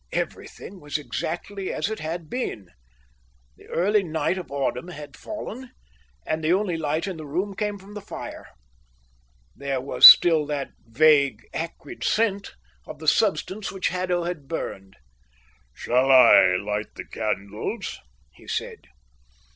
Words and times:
Everything 0.13 0.79
was 0.79 0.97
exactly 0.97 1.71
as 1.71 1.87
it 1.87 1.99
had 1.99 2.27
been. 2.27 2.69
The 3.55 3.67
early 3.67 4.01
night 4.01 4.39
of 4.39 4.49
autumn 4.51 4.87
was 4.87 5.07
fallen, 5.15 5.69
and 6.25 6.43
the 6.43 6.51
only 6.53 6.75
light 6.75 7.05
in 7.05 7.17
the 7.17 7.25
room 7.27 7.53
came 7.55 7.77
from 7.77 7.93
the 7.93 8.01
fire. 8.01 8.47
There 9.55 9.79
was 9.79 10.07
still 10.07 10.47
that 10.47 10.71
vague, 10.87 11.47
acrid 11.53 12.03
scent 12.03 12.55
of 12.87 12.97
the 12.97 13.07
substance 13.07 13.71
which 13.71 13.89
Haddo 13.89 14.23
had 14.23 14.47
burned. 14.47 14.95
"Shall 15.71 16.11
I 16.11 16.55
light 16.55 16.95
the 16.95 17.05
candles?" 17.05 17.99
he 18.33 18.47
said. 18.47 18.87